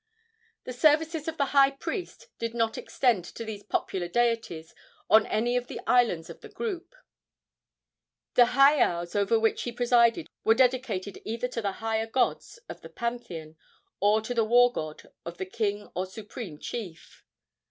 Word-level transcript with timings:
The 0.63 0.73
services 0.73 1.27
of 1.27 1.37
the 1.37 1.45
high 1.53 1.69
priest 1.69 2.25
did 2.39 2.55
not 2.55 2.75
extend 2.75 3.23
to 3.23 3.45
these 3.45 3.61
popular 3.61 4.07
deities 4.07 4.73
on 5.11 5.27
any 5.27 5.55
of 5.55 5.67
the 5.67 5.79
islands 5.85 6.27
of 6.27 6.41
the 6.41 6.49
group. 6.49 6.95
The 8.33 8.47
heiaus 8.57 9.15
over 9.15 9.39
which 9.39 9.61
he 9.61 9.71
presided 9.71 10.27
were 10.43 10.55
dedicated 10.55 11.21
either 11.23 11.47
to 11.49 11.61
the 11.61 11.73
higher 11.83 12.07
gods 12.07 12.57
of 12.67 12.81
the 12.81 12.89
pantheon 12.89 13.57
or 13.99 14.21
to 14.21 14.33
the 14.33 14.43
war 14.43 14.73
god 14.73 15.07
of 15.23 15.37
the 15.37 15.45
king 15.45 15.87
or 15.93 16.07
supreme 16.07 16.57
chief. 16.57 17.23